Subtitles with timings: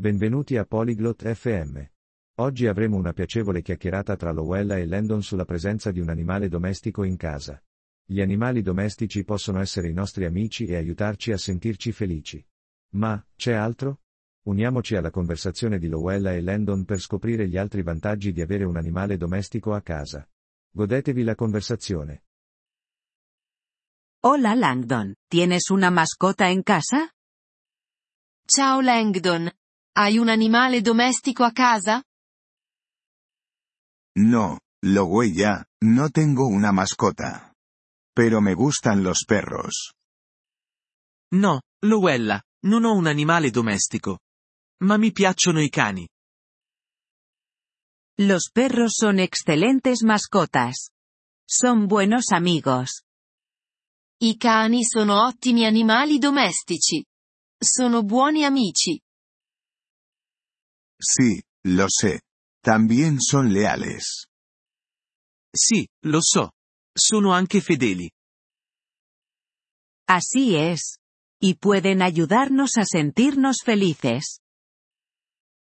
[0.00, 1.78] Benvenuti a Polyglot FM.
[2.38, 7.04] Oggi avremo una piacevole chiacchierata tra Lowella e Landon sulla presenza di un animale domestico
[7.04, 7.62] in casa.
[8.06, 12.42] Gli animali domestici possono essere i nostri amici e aiutarci a sentirci felici.
[12.92, 14.00] Ma, c'è altro?
[14.46, 18.78] Uniamoci alla conversazione di Lowella e Landon per scoprire gli altri vantaggi di avere un
[18.78, 20.26] animale domestico a casa.
[20.70, 22.22] Godetevi la conversazione.
[24.20, 27.12] Hola Langdon, ¿tienes una mascota en casa?
[28.46, 29.50] Ciao Langdon.
[30.02, 32.02] Hai un animale domestico a casa?
[34.16, 37.52] No, lo huella, no tengo una mascota.
[38.14, 39.92] Pero me gustan los perros.
[41.34, 44.20] No, Lowella, non ho un animale domestico.
[44.84, 46.08] Ma mi piacciono i cani.
[48.20, 50.92] Los perros son excelentes mascotas.
[51.46, 53.02] Son buenos amigos.
[54.22, 57.04] I cani sono ottimi animali domestici.
[57.58, 58.98] Sono buoni amici.
[61.00, 62.20] Sí, lo sé.
[62.62, 64.26] También son leales.
[65.54, 66.52] Sì, lo so.
[66.94, 68.10] Sono anche fedeli.
[70.06, 70.98] Así es.
[71.40, 74.40] Y pueden ayudarnos a sentirnos felices.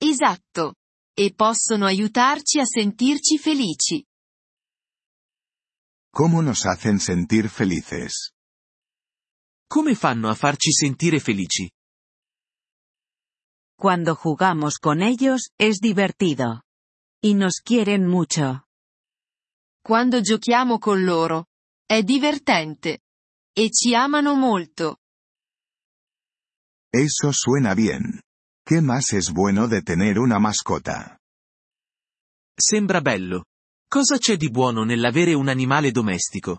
[0.00, 0.74] Esatto.
[1.18, 4.04] E possono aiutarci a sentirci felici.
[6.12, 8.32] ¿Cómo nos hacen sentir felices?
[9.68, 11.68] Come fanno a farci sentire felici?
[13.78, 16.62] Cuando jugamos con ellos, es divertido.
[17.22, 18.64] Y nos quieren mucho.
[19.84, 21.46] Quando giochiamo con loro.
[21.86, 23.00] È divertente.
[23.52, 24.98] E ci amano molto.
[26.92, 28.22] Eso suena bien.
[28.66, 31.20] ¿Qué más es bueno de tener una mascota?
[32.58, 33.44] Sembra bello.
[33.88, 36.58] Cosa c'è di buono nell'avere un animale domestico?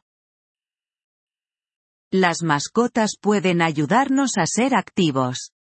[2.14, 5.52] Las mascotas pueden ayudarnos a ser activos.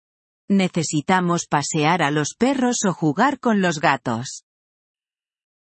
[0.49, 4.45] Necesitamos pasear a los perros o jugar con los gatos.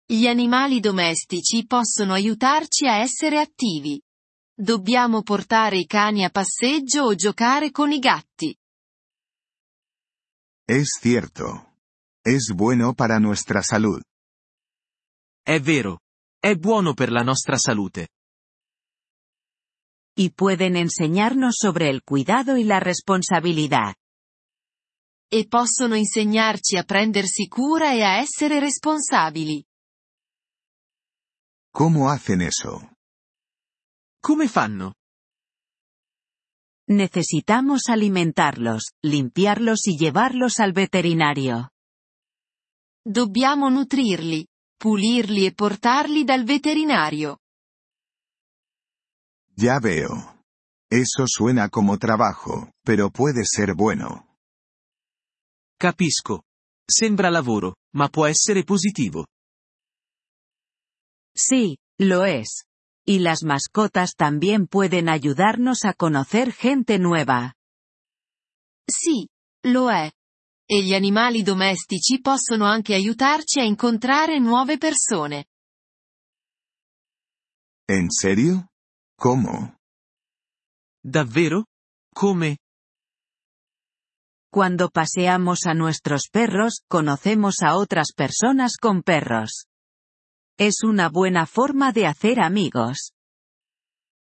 [0.07, 4.01] Gli animali domestici possono aiutarci a essere attivi.
[4.55, 8.57] Dobbiamo portare i cani a passeggio o giocare con i gatti.
[10.65, 11.75] Es cierto.
[12.25, 14.01] Es bueno para nuestra salud.
[15.43, 16.01] È vero.
[16.39, 18.09] È buono per la nostra salute.
[20.15, 23.95] Y pueden enseñarnos sobre el cuidado y la responsabilidad.
[25.31, 29.63] E possono insegnarci a prendersi cura e a essere responsabili.
[31.71, 32.97] ¿Cómo hacen eso?
[34.21, 34.95] Come fanno?
[36.89, 41.73] Necesitamos alimentarlos, limpiarlos y llevarlos al veterinario.
[43.05, 44.47] Dobbiamo nutrirli,
[44.79, 47.41] pulirli e portarli dal veterinario.
[49.55, 50.43] Ya veo.
[50.91, 54.28] Eso suena como trabajo, pero puede ser bueno.
[55.79, 56.43] Capisco.
[56.85, 59.27] Sembra lavoro, ma può essere positivo.
[61.33, 62.65] Sí, lo es.
[63.07, 67.55] Y las mascotas también pueden ayudarnos a conocer gente nueva.
[68.91, 69.29] Sì,
[69.67, 70.11] lo è.
[70.67, 75.47] E gli animali domestici possono anche aiutarci a incontrare nuove persone.
[77.87, 78.67] ¿En serio?
[79.17, 79.77] ¿Cómo?
[81.03, 81.67] Davvero?
[82.13, 82.59] Come?
[84.51, 89.67] Cuando paseamos a nuestros perros, conocemos a otras personas con perros.
[90.59, 93.13] Es una buena forma de hacer amigos.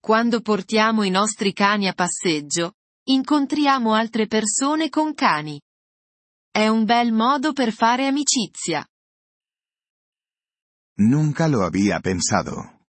[0.02, 2.74] Quando portiamo i nostri cani a passeggio,
[3.06, 5.60] incontriamo altre persone con cani.
[6.50, 8.84] È un bel modo per fare amicizia.
[10.98, 12.80] Nunca lo había pensado.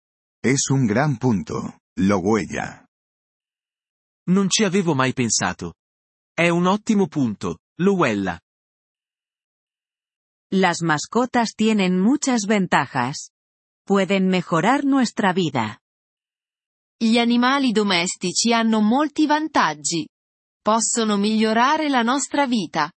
[0.43, 2.83] Es un gran punto, lo huella.
[4.29, 5.75] Non ci avevo mai pensato.
[6.34, 8.40] È un ottimo punto, Lowella.
[10.53, 13.31] Las mascotas tienen muchas ventajas.
[13.86, 15.80] Pueden mejorar nuestra vida.
[16.97, 20.08] Gli animali domestici hanno molti vantaggi.
[20.62, 22.92] Possono migliorare la nostra vita.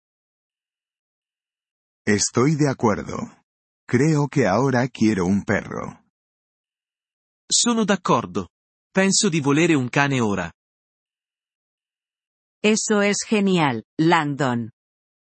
[2.06, 3.42] Estoy de acuerdo.
[3.86, 6.04] Creo que ahora quiero un perro.
[7.50, 8.48] Sono d'accordo.
[8.92, 10.50] Penso di volere un cane ora.
[12.64, 14.70] Eso es genial, Langdon.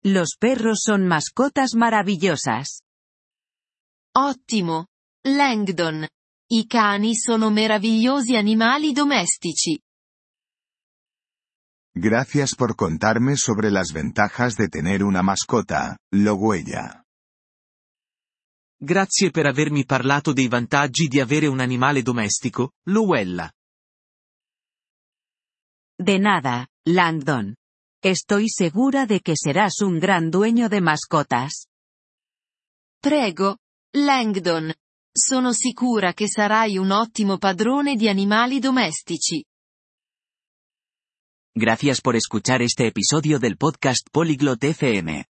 [0.02, 2.82] Los perros son mascotas maravillosas.
[4.12, 4.88] Ottimo.
[5.24, 6.08] Langdon.
[6.50, 9.78] I cani sono meravigliosi animali domestici.
[11.94, 17.04] Gracias por contarme sobre las ventajas de tener una mascota, lo huella.
[18.80, 23.48] Grazie per avermi parlato dei vantaggi di avere un animale domestico, Lowella.
[26.00, 27.54] De nada, Langdon.
[28.02, 31.66] Estoy segura de que serás un gran dueño de mascotas.
[33.02, 33.58] Prego,
[33.92, 34.72] Langdon.
[35.14, 39.44] Sono sicura che sarai un ottimo padrone di animali domestici.
[41.54, 45.26] Gracias por escuchar este episodio del podcast Polyglot FM.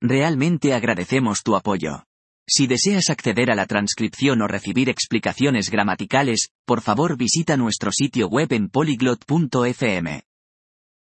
[0.00, 2.02] Realmente agradecemos tu apoyo.
[2.48, 8.26] Si deseas acceder a la transcripción o recibir explicaciones gramaticales, por favor visita nuestro sitio
[8.26, 10.25] web en polyglot.fm.